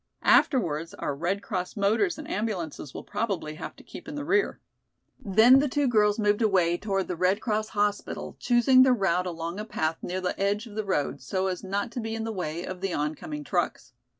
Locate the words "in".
4.07-4.15, 12.15-12.23